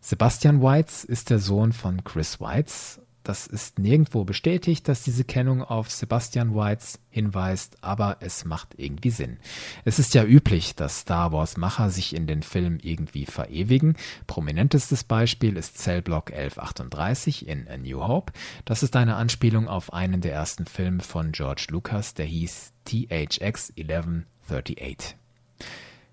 Sebastian 0.00 0.62
Weitz 0.62 1.02
ist 1.02 1.30
der 1.30 1.40
Sohn 1.40 1.72
von 1.72 2.04
Chris 2.04 2.40
Weitz. 2.40 3.00
Das 3.24 3.46
ist 3.46 3.78
nirgendwo 3.80 4.24
bestätigt, 4.24 4.86
dass 4.88 5.02
diese 5.02 5.24
Kennung 5.24 5.62
auf 5.62 5.90
Sebastian 5.90 6.54
Weitz 6.54 6.98
hinweist, 7.10 7.78
aber 7.82 8.18
es 8.20 8.44
macht 8.44 8.74
irgendwie 8.76 9.10
Sinn. 9.10 9.38
Es 9.84 9.98
ist 9.98 10.14
ja 10.14 10.24
üblich, 10.24 10.74
dass 10.74 11.00
Star 11.00 11.32
Wars 11.32 11.56
Macher 11.56 11.90
sich 11.90 12.14
in 12.14 12.26
den 12.26 12.42
Filmen 12.42 12.78
irgendwie 12.80 13.26
verewigen. 13.26 13.96
Prominentestes 14.26 15.04
Beispiel 15.04 15.56
ist 15.56 15.78
Cellblock 15.78 16.32
1138 16.32 17.48
in 17.48 17.68
A 17.68 17.76
New 17.76 18.00
Hope. 18.00 18.32
Das 18.64 18.82
ist 18.82 18.94
eine 18.96 19.16
Anspielung 19.16 19.68
auf 19.68 19.92
einen 19.92 20.20
der 20.20 20.32
ersten 20.32 20.66
Filme 20.66 21.02
von 21.02 21.32
George 21.32 21.66
Lucas, 21.70 22.14
der 22.14 22.26
hieß 22.26 22.72
THX 22.84 23.70
11 23.70 24.24
38. 24.48 25.16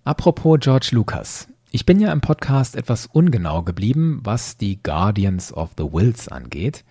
Apropos 0.04 0.60
George 0.60 0.90
Lucas. 0.92 1.48
Ich 1.72 1.86
bin 1.86 2.00
ja 2.00 2.12
im 2.12 2.22
Podcast 2.22 2.76
etwas 2.76 3.06
ungenau 3.06 3.62
geblieben, 3.64 4.22
was 4.24 4.58
die 4.58 4.82
Guardians 4.82 5.54
of 5.54 5.72
the 5.78 5.84
Wills 5.84 6.28
angeht. 6.28 6.84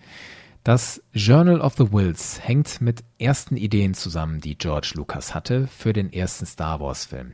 Das 0.63 1.01
Journal 1.13 1.61
of 1.61 1.75
the 1.77 1.91
Wills 1.91 2.39
hängt 2.41 2.79
mit 2.81 3.03
ersten 3.17 3.57
Ideen 3.57 3.93
zusammen, 3.93 4.39
die 4.41 4.57
George 4.57 4.91
Lucas 4.95 5.33
hatte 5.33 5.67
für 5.67 5.93
den 5.93 6.13
ersten 6.13 6.45
Star 6.45 6.79
Wars 6.79 7.05
Film. 7.05 7.33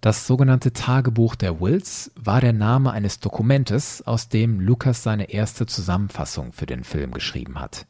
Das 0.00 0.26
sogenannte 0.26 0.72
Tagebuch 0.72 1.34
der 1.34 1.60
Wills 1.60 2.12
war 2.14 2.40
der 2.40 2.52
Name 2.52 2.92
eines 2.92 3.20
Dokumentes, 3.20 4.06
aus 4.06 4.28
dem 4.28 4.60
Lucas 4.60 5.02
seine 5.02 5.30
erste 5.30 5.66
Zusammenfassung 5.66 6.52
für 6.52 6.66
den 6.66 6.84
Film 6.84 7.12
geschrieben 7.12 7.58
hat. 7.60 7.86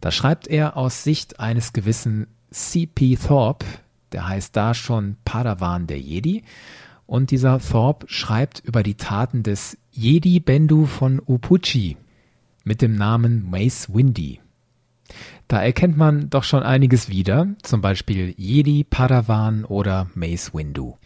Da 0.00 0.10
schreibt 0.10 0.48
er 0.48 0.76
aus 0.76 1.02
Sicht 1.02 1.40
eines 1.40 1.72
gewissen 1.72 2.26
C.P. 2.50 3.16
Thorpe, 3.16 3.64
der 4.16 4.26
heißt 4.26 4.56
da 4.56 4.72
schon 4.72 5.16
Padawan 5.26 5.86
der 5.86 6.00
Jedi. 6.00 6.42
Und 7.06 7.30
dieser 7.30 7.60
Thorpe 7.60 8.06
schreibt 8.08 8.60
über 8.64 8.82
die 8.82 8.96
Taten 8.96 9.42
des 9.42 9.76
Jedi 9.92 10.40
Bendu 10.40 10.86
von 10.86 11.20
Upuchi 11.24 11.98
mit 12.64 12.80
dem 12.82 12.96
Namen 12.96 13.48
Mace 13.48 13.94
Windy. 13.94 14.40
Da 15.48 15.62
erkennt 15.62 15.96
man 15.98 16.30
doch 16.30 16.42
schon 16.42 16.62
einiges 16.64 17.10
wieder, 17.10 17.46
zum 17.62 17.80
Beispiel 17.82 18.34
Jedi, 18.38 18.84
Padawan 18.84 19.64
oder 19.64 20.10
Mace 20.14 20.52
Windu. 20.54 20.96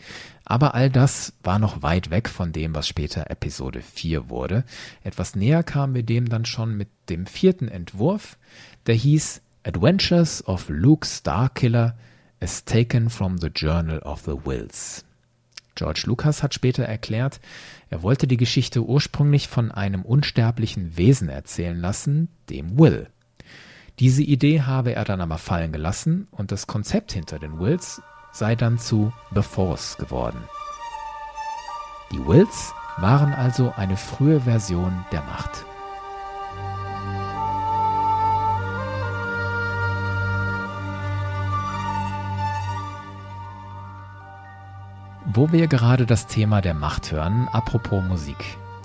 Aber 0.45 0.75
all 0.75 0.89
das 0.89 1.35
war 1.43 1.59
noch 1.59 1.83
weit 1.83 2.11
weg 2.11 2.29
von 2.29 2.53
dem, 2.53 2.75
was 2.77 2.87
später 2.89 3.29
Episode 3.29 3.83
4 3.83 4.31
wurde. 4.31 4.65
Etwas 5.03 5.35
näher 5.35 5.65
kamen 5.65 5.95
wir 5.95 6.05
dem 6.05 6.29
dann 6.29 6.45
schon 6.45 6.77
mit 6.77 6.89
dem 7.09 7.27
vierten 7.27 7.67
Entwurf, 7.67 8.39
der 8.87 8.95
hieß 8.95 9.43
Adventures 9.65 10.47
of 10.47 10.69
Luke 10.69 11.07
Starkiller 11.07 11.97
as 12.41 12.65
taken 12.65 13.11
from 13.11 13.39
the 13.39 13.49
Journal 13.49 13.99
of 14.01 14.23
the 14.23 14.37
Wills. 14.45 15.05
George 15.77 16.05
Lucas 16.07 16.43
hat 16.43 16.55
später 16.55 16.85
erklärt, 16.85 17.41
er 17.89 18.03
wollte 18.03 18.27
die 18.27 18.37
Geschichte 18.37 18.85
ursprünglich 18.85 19.49
von 19.49 19.71
einem 19.71 20.03
unsterblichen 20.03 20.97
Wesen 20.97 21.29
erzählen 21.29 21.79
lassen, 21.81 22.29
dem 22.49 22.79
Will. 22.79 23.09
Diese 23.99 24.23
Idee 24.23 24.63
habe 24.63 24.95
er 24.95 25.05
dann 25.05 25.21
aber 25.21 25.39
fallen 25.39 25.73
gelassen 25.73 26.29
und 26.31 26.53
das 26.53 26.67
Konzept 26.67 27.13
hinter 27.13 27.39
den 27.39 27.59
Wills 27.59 28.03
sei 28.33 28.55
dann 28.57 28.79
zu 28.79 29.13
The 29.35 29.43
Force 29.43 29.97
geworden. 29.99 30.39
Die 32.13 32.27
Wills 32.27 32.73
waren 32.99 33.33
also 33.33 33.73
eine 33.77 33.97
frühe 33.97 34.41
Version 34.41 35.05
der 35.13 35.23
Macht. 35.23 35.65
Wo 45.33 45.53
wir 45.53 45.69
gerade 45.69 46.07
das 46.07 46.27
Thema 46.27 46.61
der 46.61 46.75
Macht 46.75 47.13
hören, 47.13 47.47
apropos 47.53 48.03
Musik. 48.03 48.37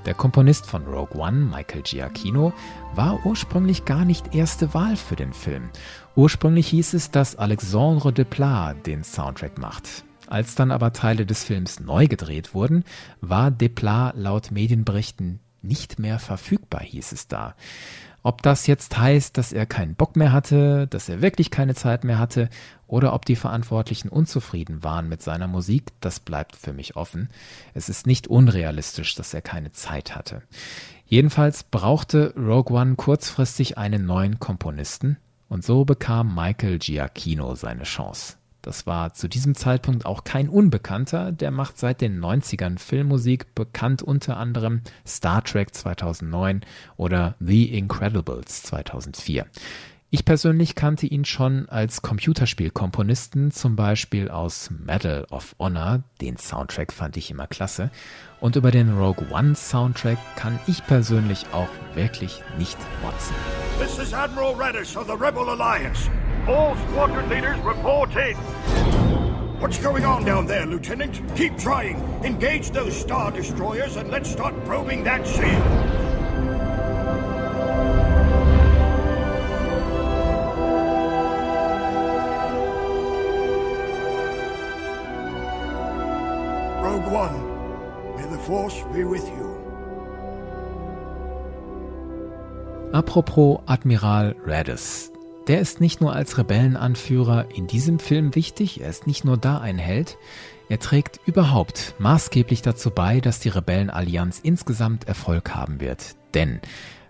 Der 0.05 0.13
Komponist 0.13 0.67
von 0.67 0.85
Rogue 0.85 1.19
One, 1.19 1.37
Michael 1.37 1.81
Giacchino, 1.81 2.53
war 2.93 3.25
ursprünglich 3.25 3.85
gar 3.85 4.05
nicht 4.05 4.35
erste 4.35 4.75
Wahl 4.75 4.95
für 4.95 5.15
den 5.15 5.33
Film. 5.33 5.71
Ursprünglich 6.15 6.67
hieß 6.67 6.93
es, 6.93 7.09
dass 7.09 7.35
Alexandre 7.35 8.13
Desplat 8.13 8.85
den 8.85 9.03
Soundtrack 9.03 9.57
macht. 9.57 10.05
Als 10.27 10.53
dann 10.53 10.69
aber 10.69 10.93
Teile 10.93 11.25
des 11.25 11.43
Films 11.43 11.79
neu 11.79 12.05
gedreht 12.05 12.53
wurden, 12.53 12.83
war 13.21 13.49
Desplat 13.49 14.15
laut 14.15 14.51
Medienberichten 14.51 15.39
nicht 15.67 15.99
mehr 15.99 16.19
verfügbar, 16.19 16.81
hieß 16.81 17.11
es 17.11 17.27
da. 17.27 17.55
Ob 18.25 18.41
das 18.41 18.65
jetzt 18.65 18.97
heißt, 18.97 19.37
dass 19.37 19.53
er 19.53 19.67
keinen 19.67 19.93
Bock 19.93 20.15
mehr 20.15 20.31
hatte, 20.31 20.87
dass 20.87 21.09
er 21.09 21.21
wirklich 21.21 21.51
keine 21.51 21.75
Zeit 21.75 22.03
mehr 22.03 22.17
hatte 22.17 22.49
oder 22.87 23.13
ob 23.13 23.23
die 23.25 23.35
Verantwortlichen 23.35 24.09
unzufrieden 24.09 24.83
waren 24.83 25.07
mit 25.07 25.21
seiner 25.21 25.47
Musik, 25.47 25.91
das 26.01 26.19
bleibt 26.19 26.55
für 26.55 26.73
mich 26.73 26.95
offen. 26.95 27.29
Es 27.75 27.87
ist 27.87 28.07
nicht 28.07 28.27
unrealistisch, 28.27 29.13
dass 29.13 29.33
er 29.35 29.41
keine 29.41 29.73
Zeit 29.73 30.15
hatte. 30.15 30.41
Jedenfalls 31.05 31.63
brauchte 31.63 32.33
Rogue 32.35 32.75
One 32.75 32.95
kurzfristig 32.95 33.77
einen 33.77 34.07
neuen 34.07 34.39
Komponisten 34.39 35.17
und 35.47 35.63
so 35.63 35.85
bekam 35.85 36.33
Michael 36.33 36.79
Giacchino 36.79 37.53
seine 37.53 37.83
Chance. 37.83 38.37
Das 38.65 38.87
war 38.87 39.13
zu 39.13 39.27
diesem 39.27 39.53
Zeitpunkt 39.53 40.07
auch 40.07 40.23
kein 40.23 40.49
Unbekannter, 40.49 41.31
der 41.31 41.51
macht 41.51 41.77
seit 41.77 42.01
den 42.01 42.19
90ern 42.19 42.79
Filmmusik, 42.79 43.53
bekannt 43.53 44.01
unter 44.01 44.37
anderem 44.37 44.81
Star 45.05 45.43
Trek 45.43 45.75
2009 45.75 46.61
oder 46.97 47.35
The 47.39 47.77
Incredibles 47.77 48.63
2004. 48.63 49.45
Ich 50.09 50.25
persönlich 50.25 50.73
kannte 50.73 51.05
ihn 51.05 51.25
schon 51.25 51.69
als 51.69 52.01
Computerspielkomponisten, 52.01 53.51
zum 53.51 53.75
Beispiel 53.75 54.31
aus 54.31 54.71
Medal 54.71 55.27
of 55.29 55.55
Honor, 55.59 56.01
den 56.19 56.37
Soundtrack 56.37 56.91
fand 56.91 57.17
ich 57.17 57.29
immer 57.29 57.45
klasse, 57.45 57.91
und 58.39 58.55
über 58.55 58.71
den 58.71 58.97
Rogue 58.97 59.27
One 59.29 59.53
Soundtrack 59.53 60.17
kann 60.37 60.57
ich 60.65 60.83
persönlich 60.87 61.45
auch 61.51 61.69
wirklich 61.93 62.41
nicht 62.57 62.79
motzen. 63.03 63.35
This 63.79 63.99
is 63.99 64.11
Admiral 64.11 64.55
Radish 64.55 64.97
of 64.97 65.05
the 65.05 65.13
Rebel 65.13 65.49
Alliance. 65.49 66.09
All 66.47 66.75
squadron 66.75 67.27
leaders 67.27 67.57
report 67.61 68.15
in. 68.15 68.35
What's 69.59 69.79
going 69.79 70.05
on 70.05 70.25
down 70.25 70.45
there, 70.45 70.67
Lieutenant? 70.67 71.19
Keep 71.35 71.57
trying. 71.57 71.97
Engage 72.23 72.69
those 72.69 72.95
Star 72.95 73.31
Destroyers 73.31 73.95
and 73.95 74.11
let's 74.11 74.29
start 74.29 74.53
probing 74.63 75.03
that 75.05 75.25
shield. 75.25 75.45
Rogue 86.83 87.11
One, 87.11 88.17
may 88.17 88.29
the 88.29 88.37
Force 88.43 88.83
be 88.93 89.03
with 89.03 89.25
you. 89.29 89.45
Apropos 92.93 93.63
Admiral 93.67 94.33
Radis. 94.45 95.14
Der 95.47 95.61
ist 95.61 95.79
nicht 95.79 96.01
nur 96.01 96.13
als 96.13 96.39
Rebellenanführer 96.39 97.47
in 97.53 97.67
diesem 97.67 97.99
Film 97.99 98.33
wichtig, 98.33 98.81
er 98.81 98.89
ist 98.89 99.05
nicht 99.05 99.25
nur 99.25 99.37
da 99.37 99.59
ein 99.59 99.77
Held, 99.77 100.17
er 100.69 100.79
trägt 100.79 101.19
überhaupt 101.27 101.93
maßgeblich 101.99 102.63
dazu 102.63 102.89
bei, 102.89 103.19
dass 103.19 103.39
die 103.39 103.49
Rebellenallianz 103.49 104.39
insgesamt 104.41 105.07
Erfolg 105.07 105.53
haben 105.53 105.79
wird. 105.79 106.15
Denn 106.33 106.59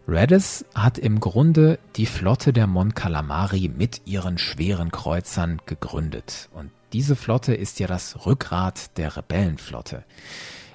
Radis 0.05 0.65
hat 0.75 0.97
im 0.97 1.21
Grunde 1.21 1.79
die 1.95 2.05
Flotte 2.05 2.51
der 2.51 2.67
Mon 2.67 2.93
Calamari 2.93 3.71
mit 3.73 4.01
ihren 4.05 4.37
schweren 4.37 4.91
Kreuzern 4.91 5.61
gegründet. 5.65 6.49
Und 6.53 6.71
diese 6.91 7.15
Flotte 7.15 7.55
ist 7.55 7.79
ja 7.79 7.87
das 7.87 8.25
Rückgrat 8.25 8.97
der 8.97 9.15
Rebellenflotte. 9.15 10.03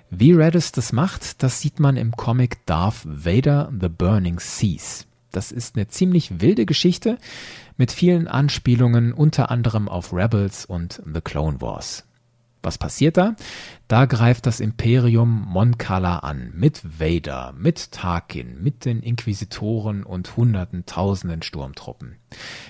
Wie 0.08 0.32
Radis 0.32 0.72
das 0.72 0.92
macht, 0.92 1.42
das 1.42 1.60
sieht 1.60 1.78
man 1.78 1.98
im 1.98 2.12
Comic 2.12 2.64
Darth 2.64 3.02
Vader 3.04 3.70
The 3.78 3.90
Burning 3.90 4.40
Seas. 4.40 5.06
Das 5.30 5.52
ist 5.52 5.76
eine 5.76 5.88
ziemlich 5.88 6.40
wilde 6.40 6.66
Geschichte 6.66 7.18
mit 7.76 7.92
vielen 7.92 8.28
Anspielungen 8.28 9.12
unter 9.12 9.50
anderem 9.50 9.88
auf 9.88 10.12
Rebels 10.12 10.64
und 10.64 11.02
The 11.12 11.20
Clone 11.20 11.60
Wars. 11.60 12.04
Was 12.62 12.76
passiert 12.76 13.16
da? 13.16 13.36
Da 13.88 14.04
greift 14.04 14.44
das 14.44 14.60
Imperium 14.60 15.46
Mon 15.48 15.78
Cala 15.78 16.18
an, 16.18 16.52
mit 16.54 16.82
Vader, 17.00 17.54
mit 17.56 17.90
Tarkin, 17.92 18.62
mit 18.62 18.84
den 18.84 19.00
Inquisitoren 19.00 20.02
und 20.02 20.36
hunderten, 20.36 20.84
tausenden 20.84 21.42
Sturmtruppen. 21.42 22.16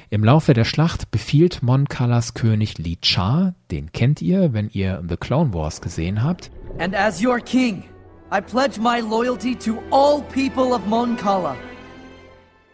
Im 0.08 0.22
Laufe 0.22 0.54
der 0.54 0.64
Schlacht 0.64 1.10
befiehlt 1.10 1.62
Mon 1.62 1.88
Calas 1.88 2.34
König 2.34 2.78
Li 2.78 2.98
Cha, 3.00 3.54
den 3.72 3.90
kennt 3.90 4.22
ihr, 4.22 4.52
wenn 4.52 4.70
ihr 4.70 5.02
The 5.08 5.16
Clone 5.16 5.52
Wars 5.52 5.80
gesehen 5.80 6.22
habt. 6.22 6.52
And 6.78 6.94
as 6.94 7.20
your 7.20 7.40
king, 7.40 7.82
I 8.32 8.40
pledge 8.40 8.78
my 8.78 9.00
loyalty 9.00 9.56
to 9.56 9.82
all 9.90 10.22
people 10.22 10.72
of 10.72 10.86
Mon 10.86 11.16
Cala. 11.16 11.56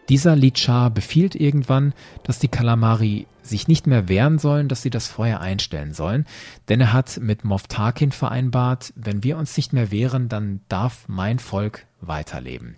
Dieser 0.09 0.37
Li 0.37 0.51
Cha 0.51 0.87
befiehlt 0.87 1.35
irgendwann, 1.35 1.93
dass 2.23 2.39
die 2.39 2.47
Kalamari 2.47 3.27
sich 3.43 3.67
nicht 3.67 3.87
mehr 3.87 4.07
wehren 4.07 4.39
sollen, 4.39 4.69
dass 4.69 4.81
sie 4.81 4.89
das 4.89 5.07
Feuer 5.07 5.39
einstellen 5.41 5.93
sollen, 5.93 6.25
denn 6.69 6.79
er 6.79 6.93
hat 6.93 7.19
mit 7.19 7.43
Moff 7.43 7.67
Tarkin 7.67 8.11
vereinbart, 8.11 8.93
wenn 8.95 9.23
wir 9.23 9.37
uns 9.37 9.55
nicht 9.57 9.73
mehr 9.73 9.91
wehren, 9.91 10.29
dann 10.29 10.61
darf 10.69 11.05
mein 11.07 11.39
Volk 11.39 11.85
weiterleben. 11.99 12.77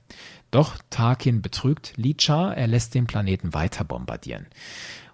Doch 0.50 0.78
Tarkin 0.90 1.42
betrügt 1.44 1.94
Li 1.98 2.16
Cha, 2.16 2.52
er 2.52 2.68
lässt 2.68 2.96
den 2.96 3.06
Planeten 3.06 3.54
weiter 3.54 3.84
bombardieren. 3.84 4.48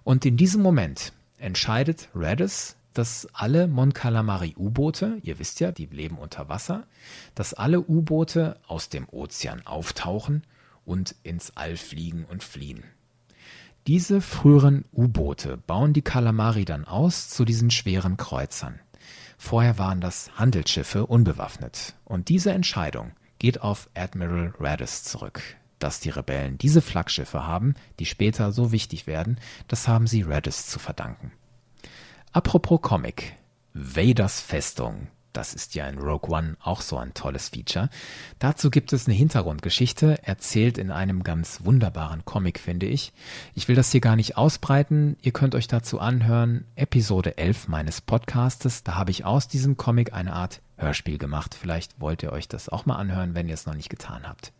Und 0.02 0.24
in 0.24 0.38
diesem 0.38 0.62
Moment 0.62 1.12
entscheidet 1.38 2.08
Radis, 2.14 2.76
dass 2.94 3.28
alle 3.34 3.66
Mon 3.66 3.92
Calamari 3.92 4.54
U-Boote, 4.56 5.18
ihr 5.22 5.38
wisst 5.38 5.60
ja, 5.60 5.70
die 5.70 5.84
leben 5.84 6.16
unter 6.16 6.48
Wasser, 6.48 6.84
dass 7.34 7.52
alle 7.52 7.80
U-Boote 7.80 8.56
aus 8.66 8.88
dem 8.88 9.06
Ozean 9.10 9.66
auftauchen 9.66 10.42
und 10.86 11.14
ins 11.22 11.54
All 11.56 11.76
fliegen 11.76 12.24
und 12.24 12.42
fliehen. 12.42 12.84
Diese 13.86 14.20
früheren 14.20 14.84
U-Boote 14.92 15.58
bauen 15.58 15.92
die 15.92 16.02
Kalamari 16.02 16.64
dann 16.64 16.84
aus 16.86 17.28
zu 17.28 17.44
diesen 17.44 17.70
schweren 17.70 18.16
Kreuzern. 18.16 18.80
Vorher 19.38 19.78
waren 19.78 20.00
das 20.00 20.30
Handelsschiffe 20.36 21.06
unbewaffnet. 21.06 21.94
Und 22.04 22.28
diese 22.28 22.52
Entscheidung 22.52 23.12
geht 23.38 23.60
auf 23.60 23.88
Admiral 23.94 24.54
Radis 24.58 25.04
zurück. 25.04 25.42
Dass 25.78 26.00
die 26.00 26.10
Rebellen 26.10 26.56
diese 26.56 26.80
Flaggschiffe 26.80 27.46
haben, 27.46 27.74
die 27.98 28.06
später 28.06 28.50
so 28.50 28.72
wichtig 28.72 29.06
werden, 29.06 29.38
das 29.68 29.86
haben 29.86 30.06
sie 30.06 30.22
Radis 30.22 30.66
zu 30.66 30.78
verdanken. 30.78 31.32
Apropos 32.32 32.80
Comic. 32.80 33.36
Vaders 33.74 34.40
Festung 34.40 35.08
das 35.36 35.54
ist 35.54 35.74
ja 35.74 35.86
in 35.86 35.98
Rogue 35.98 36.30
One 36.30 36.56
auch 36.62 36.80
so 36.80 36.96
ein 36.96 37.12
tolles 37.12 37.50
Feature. 37.50 37.90
Dazu 38.38 38.70
gibt 38.70 38.92
es 38.92 39.06
eine 39.06 39.14
Hintergrundgeschichte, 39.14 40.22
erzählt 40.22 40.78
in 40.78 40.90
einem 40.90 41.22
ganz 41.22 41.60
wunderbaren 41.64 42.24
Comic, 42.24 42.58
finde 42.58 42.86
ich. 42.86 43.12
Ich 43.54 43.68
will 43.68 43.76
das 43.76 43.92
hier 43.92 44.00
gar 44.00 44.16
nicht 44.16 44.36
ausbreiten. 44.36 45.16
Ihr 45.20 45.32
könnt 45.32 45.54
euch 45.54 45.68
dazu 45.68 46.00
anhören, 46.00 46.64
Episode 46.74 47.36
11 47.36 47.68
meines 47.68 48.00
Podcastes. 48.00 48.82
Da 48.82 48.94
habe 48.94 49.10
ich 49.10 49.24
aus 49.24 49.46
diesem 49.46 49.76
Comic 49.76 50.14
eine 50.14 50.32
Art 50.32 50.62
Hörspiel 50.78 51.18
gemacht. 51.18 51.54
Vielleicht 51.54 52.00
wollt 52.00 52.22
ihr 52.22 52.32
euch 52.32 52.48
das 52.48 52.68
auch 52.68 52.86
mal 52.86 52.96
anhören, 52.96 53.34
wenn 53.34 53.48
ihr 53.48 53.54
es 53.54 53.66
noch 53.66 53.74
nicht 53.74 53.90
getan 53.90 54.22
habt. 54.26 54.52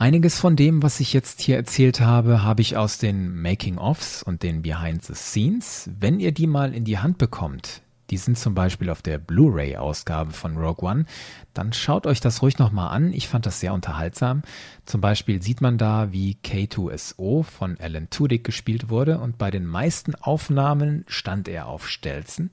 Einiges 0.00 0.38
von 0.38 0.54
dem, 0.54 0.84
was 0.84 1.00
ich 1.00 1.12
jetzt 1.12 1.40
hier 1.40 1.56
erzählt 1.56 2.00
habe, 2.00 2.44
habe 2.44 2.62
ich 2.62 2.76
aus 2.76 2.98
den 2.98 3.42
Making-ofs 3.42 4.22
und 4.22 4.44
den 4.44 4.62
Behind 4.62 5.04
the 5.04 5.14
Scenes. 5.14 5.90
Wenn 5.98 6.20
ihr 6.20 6.30
die 6.30 6.46
mal 6.46 6.72
in 6.72 6.84
die 6.84 6.98
Hand 6.98 7.18
bekommt, 7.18 7.82
die 8.10 8.16
sind 8.16 8.38
zum 8.38 8.54
Beispiel 8.54 8.90
auf 8.90 9.02
der 9.02 9.18
Blu-ray-Ausgabe 9.18 10.32
von 10.32 10.56
Rogue 10.56 10.88
One, 10.88 11.04
dann 11.54 11.72
schaut 11.72 12.06
euch 12.06 12.20
das 12.20 12.42
ruhig 12.42 12.58
nochmal 12.58 12.94
an. 12.94 13.12
Ich 13.12 13.28
fand 13.28 13.46
das 13.46 13.60
sehr 13.60 13.74
unterhaltsam. 13.74 14.42
Zum 14.86 15.00
Beispiel 15.00 15.42
sieht 15.42 15.60
man 15.60 15.78
da, 15.78 16.12
wie 16.12 16.38
K2SO 16.44 17.42
von 17.44 17.76
Alan 17.80 18.10
Tudyk 18.10 18.44
gespielt 18.44 18.88
wurde 18.88 19.18
und 19.18 19.38
bei 19.38 19.50
den 19.50 19.66
meisten 19.66 20.14
Aufnahmen 20.14 21.04
stand 21.08 21.48
er 21.48 21.66
auf 21.66 21.88
Stelzen. 21.88 22.50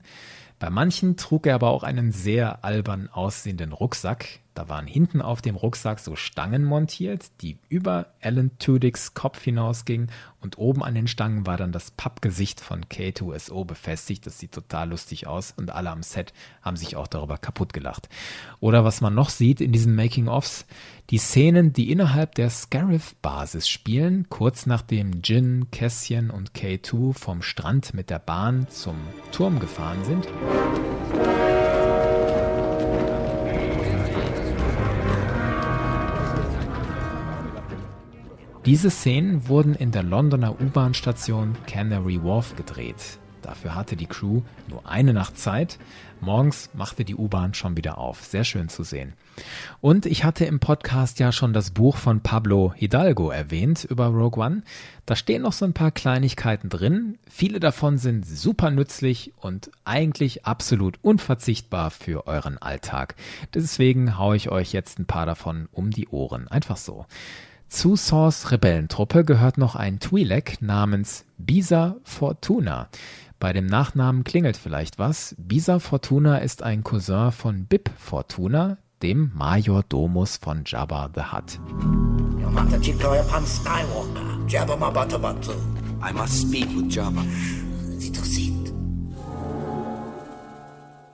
Bei 0.58 0.70
manchen 0.70 1.16
trug 1.16 1.46
er 1.46 1.54
aber 1.56 1.70
auch 1.70 1.82
einen 1.82 2.12
sehr 2.12 2.64
albern 2.64 3.08
aussehenden 3.12 3.72
Rucksack. 3.72 4.40
Da 4.56 4.70
waren 4.70 4.86
hinten 4.86 5.20
auf 5.20 5.42
dem 5.42 5.54
Rucksack 5.54 6.00
so 6.00 6.16
Stangen 6.16 6.64
montiert, 6.64 7.26
die 7.42 7.58
über 7.68 8.06
Alan 8.22 8.50
Tudyks 8.58 9.12
Kopf 9.12 9.42
hinausgingen 9.42 10.10
und 10.40 10.56
oben 10.56 10.82
an 10.82 10.94
den 10.94 11.08
Stangen 11.08 11.44
war 11.44 11.58
dann 11.58 11.72
das 11.72 11.90
Pappgesicht 11.90 12.62
von 12.62 12.86
K2SO 12.86 13.66
befestigt. 13.66 14.24
Das 14.24 14.38
sieht 14.38 14.52
total 14.52 14.88
lustig 14.88 15.26
aus 15.26 15.52
und 15.54 15.70
alle 15.70 15.90
am 15.90 16.02
Set 16.02 16.32
haben 16.62 16.78
sich 16.78 16.96
auch 16.96 17.06
darüber 17.06 17.36
kaputt 17.36 17.74
gelacht. 17.74 18.08
Oder 18.58 18.82
was 18.82 19.02
man 19.02 19.14
noch 19.14 19.28
sieht 19.28 19.60
in 19.60 19.72
diesen 19.72 19.94
Making-ofs, 19.94 20.64
die 21.10 21.18
Szenen, 21.18 21.74
die 21.74 21.90
innerhalb 21.92 22.34
der 22.34 22.48
Scarif-Basis 22.48 23.68
spielen, 23.68 24.26
kurz 24.30 24.64
nachdem 24.64 25.20
Jin, 25.22 25.66
Cassian 25.70 26.30
und 26.30 26.52
K2 26.52 27.12
vom 27.12 27.42
Strand 27.42 27.92
mit 27.92 28.08
der 28.08 28.20
Bahn 28.20 28.68
zum 28.70 28.96
Turm 29.32 29.60
gefahren 29.60 30.02
sind. 30.02 30.26
Diese 38.66 38.90
Szenen 38.90 39.46
wurden 39.46 39.76
in 39.76 39.92
der 39.92 40.02
Londoner 40.02 40.60
U-Bahn-Station 40.60 41.56
Canary 41.68 42.20
Wharf 42.24 42.56
gedreht. 42.56 43.20
Dafür 43.40 43.76
hatte 43.76 43.94
die 43.94 44.08
Crew 44.08 44.42
nur 44.68 44.84
eine 44.88 45.12
Nacht 45.12 45.38
Zeit. 45.38 45.78
Morgens 46.20 46.70
machte 46.74 47.04
die 47.04 47.14
U-Bahn 47.14 47.54
schon 47.54 47.76
wieder 47.76 47.98
auf. 47.98 48.24
Sehr 48.24 48.42
schön 48.42 48.68
zu 48.68 48.82
sehen. 48.82 49.12
Und 49.80 50.04
ich 50.04 50.24
hatte 50.24 50.46
im 50.46 50.58
Podcast 50.58 51.20
ja 51.20 51.30
schon 51.30 51.52
das 51.52 51.70
Buch 51.70 51.96
von 51.96 52.22
Pablo 52.22 52.72
Hidalgo 52.74 53.30
erwähnt 53.30 53.84
über 53.84 54.06
Rogue 54.06 54.44
One. 54.44 54.62
Da 55.04 55.14
stehen 55.14 55.42
noch 55.42 55.52
so 55.52 55.64
ein 55.64 55.72
paar 55.72 55.92
Kleinigkeiten 55.92 56.68
drin. 56.68 57.18
Viele 57.30 57.60
davon 57.60 57.98
sind 57.98 58.26
super 58.26 58.72
nützlich 58.72 59.32
und 59.36 59.70
eigentlich 59.84 60.44
absolut 60.44 60.98
unverzichtbar 61.02 61.92
für 61.92 62.26
euren 62.26 62.58
Alltag. 62.58 63.14
Deswegen 63.54 64.18
haue 64.18 64.34
ich 64.34 64.50
euch 64.50 64.72
jetzt 64.72 64.98
ein 64.98 65.06
paar 65.06 65.24
davon 65.24 65.68
um 65.70 65.92
die 65.92 66.08
Ohren. 66.08 66.48
Einfach 66.48 66.78
so. 66.78 67.06
Zu 67.68 67.96
Saws 67.96 68.52
Rebellentruppe 68.52 69.24
gehört 69.24 69.58
noch 69.58 69.74
ein 69.74 69.98
Twi'lek 69.98 70.58
namens 70.60 71.24
Bisa 71.36 71.96
Fortuna. 72.04 72.88
Bei 73.40 73.52
dem 73.52 73.66
Nachnamen 73.66 74.22
klingelt 74.22 74.56
vielleicht 74.56 74.98
was. 74.98 75.34
Bisa 75.36 75.80
Fortuna 75.80 76.38
ist 76.38 76.62
ein 76.62 76.84
Cousin 76.84 77.32
von 77.32 77.66
Bib 77.66 77.90
Fortuna, 77.98 78.78
dem 79.02 79.32
Major 79.34 79.82
Domus 79.82 80.36
von 80.36 80.62
Jabba 80.64 81.10
the 81.14 81.22
Hutt. 81.22 81.58
I 86.02 86.12
must 86.12 86.40
speak 86.42 86.68
with 86.76 86.94
Jabba. 86.94 87.22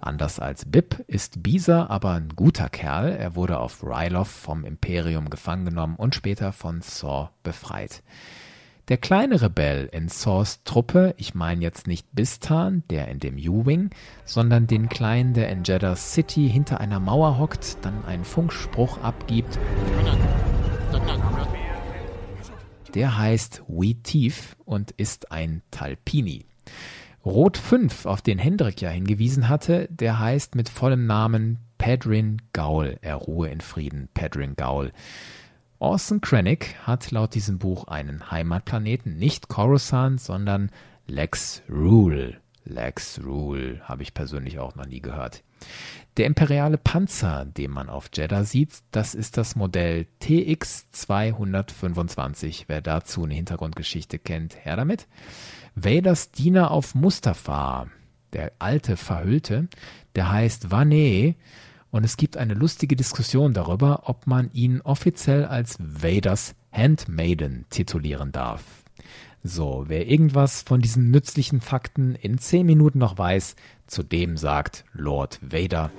Anders 0.03 0.41
als 0.41 0.65
Bib 0.65 1.05
ist 1.07 1.45
Bisa 1.45 1.87
aber 1.87 2.11
ein 2.11 2.31
guter 2.35 2.69
Kerl. 2.69 3.13
Er 3.13 3.37
wurde 3.37 3.61
auf 3.61 3.85
Ryloth 3.85 4.27
vom 4.27 4.65
Imperium 4.65 5.31
gefangen 5.31 5.65
genommen 5.65 5.95
und 5.95 6.17
später 6.17 6.53
von 6.53 6.83
Saw 6.83 7.29
befreit. 7.45 8.03
Der 8.89 8.97
kleine 8.97 9.41
Rebell 9.41 9.89
in 9.93 10.09
Saws 10.09 10.65
Truppe, 10.65 11.15
ich 11.19 11.37
meine 11.37 11.63
jetzt 11.63 11.87
nicht 11.87 12.09
Bistan, 12.11 12.83
der 12.91 13.07
in 13.07 13.21
dem 13.21 13.37
U-Wing, 13.37 13.91
sondern 14.25 14.67
den 14.67 14.89
kleinen, 14.89 15.35
der 15.35 15.49
in 15.51 15.63
Jeddah 15.63 15.95
City 15.95 16.51
hinter 16.51 16.81
einer 16.81 16.99
Mauer 16.99 17.39
hockt, 17.39 17.77
dann 17.83 18.05
einen 18.05 18.25
Funkspruch 18.25 18.99
abgibt. 19.05 19.57
Der 22.95 23.17
heißt 23.17 23.63
Wee 23.69 23.95
Tief 23.95 24.57
und 24.65 24.91
ist 24.91 25.31
ein 25.31 25.63
Talpini. 25.71 26.45
Rot 27.25 27.57
5, 27.57 28.07
auf 28.07 28.21
den 28.21 28.39
Hendrik 28.39 28.81
ja 28.81 28.91
hingewiesen 28.91 29.49
hatte, 29.49 29.87
der 29.91 30.19
heißt 30.19 30.57
mit 30.57 30.69
vollem 30.69 31.07
Namen 31.07 31.59
Pedrin 31.79 32.43
Gaul. 32.53 32.99
Er 33.01 33.15
ruhe 33.15 33.49
in 33.49 33.61
Frieden, 33.61 34.09
Pedrin 34.13 34.57
Gaul. 34.57 34.91
Orson 35.79 36.21
Krennic 36.21 36.75
hat 36.83 37.13
laut 37.13 37.37
diesem 37.37 37.61
Buch 37.61 37.85
einen 37.85 38.33
Heimatplaneten, 38.33 39.19
nicht 39.19 39.47
Coruscant, 39.47 40.21
sondern 40.21 40.71
Lex 41.07 41.63
Rule. 41.71 42.39
Lex 42.65 43.21
Rule 43.25 43.81
habe 43.85 44.03
ich 44.03 44.15
persönlich 44.15 44.59
auch 44.59 44.75
noch 44.75 44.87
nie 44.87 45.01
gehört. 45.01 45.45
Der 46.19 46.27
imperiale 46.27 46.77
Panzer, 46.77 47.47
den 47.47 47.71
man 47.71 47.89
auf 47.89 48.11
Jeddah 48.13 48.45
sieht, 48.45 48.83
das 48.91 49.15
ist 49.15 49.39
das 49.39 49.57
Modell 49.57 50.07
TX 50.21 50.91
225. 50.91 52.67
Wer 52.69 52.83
dazu 52.83 53.25
eine 53.25 53.33
Hintergrundgeschichte 53.33 54.19
kennt, 54.19 54.63
her 54.63 54.77
damit. 54.77 55.07
Vaders 55.75 56.31
Diener 56.31 56.71
auf 56.71 56.95
Mustafa, 56.95 57.87
der 58.35 58.53
alte 58.59 58.99
Verhüllte, 58.99 59.69
der 60.15 60.31
heißt 60.31 60.71
Vane 60.71 61.35
und 61.91 62.05
es 62.05 62.19
gibt 62.19 62.37
eine 62.37 62.55
lustige 62.55 62.95
Diskussion 62.95 63.55
darüber, 63.55 64.03
ob 64.05 64.27
man 64.27 64.51
ihn 64.53 64.83
offiziell 64.83 65.47
als 65.47 65.79
Vaders 65.81 66.55
Handmaiden 66.73 67.65
titulieren 67.71 68.33
darf. 68.33 68.63
So, 69.45 69.87
wer 69.89 70.09
irgendwas 70.09 70.63
von 70.63 70.81
diesen 70.81 71.11
nützlichen 71.11 71.61
Fakten 71.61 72.15
in 72.15 72.39
10 72.39 72.65
Minuten 72.65 73.01
noch 73.01 73.19
weiß, 73.19 73.57
zu 73.89 74.05
dem 74.05 74.37
sagt 74.37 74.85
Lord 74.93 75.41
Vader. 75.43 75.91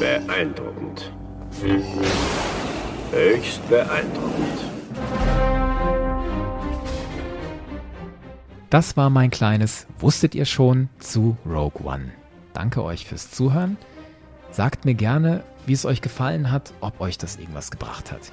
Beeindruckend. 0.00 1.12
Höchst 3.10 3.68
beeindruckend. 3.68 4.58
Das 8.70 8.96
war 8.96 9.10
mein 9.10 9.30
kleines 9.30 9.86
Wusstet 9.98 10.34
ihr 10.34 10.46
schon 10.46 10.88
zu 10.98 11.36
Rogue 11.44 11.84
One. 11.84 12.12
danke 12.54 12.82
euch 12.82 13.04
fürs 13.04 13.30
Zuhören. 13.30 13.76
Sagt 14.50 14.86
mir 14.86 14.94
gerne, 14.94 15.44
wie 15.66 15.74
es 15.74 15.84
euch 15.84 16.00
gefallen 16.00 16.50
hat, 16.50 16.72
ob 16.80 16.98
euch 17.02 17.18
das 17.18 17.36
irgendwas 17.36 17.70
gebracht 17.70 18.10
hat. 18.10 18.32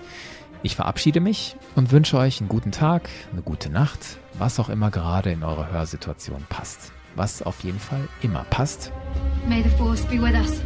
Ich 0.61 0.75
verabschiede 0.75 1.21
mich 1.21 1.55
und 1.75 1.91
wünsche 1.91 2.17
euch 2.17 2.41
einen 2.41 2.49
guten 2.49 2.71
Tag, 2.71 3.09
eine 3.31 3.41
gute 3.41 3.69
Nacht, 3.69 4.17
was 4.37 4.59
auch 4.59 4.67
immer 4.67 4.91
gerade 4.91 5.31
in 5.31 5.43
eurer 5.43 5.71
Hörsituation 5.71 6.45
passt. 6.49 6.91
Was 7.15 7.41
auf 7.41 7.63
jeden 7.63 7.79
Fall 7.79 8.07
immer 8.21 8.43
passt. 8.49 8.91
May 9.47 9.63
the 9.63 9.69
Force 9.69 10.01
be 10.05 10.21
with 10.21 10.33
us. 10.33 10.61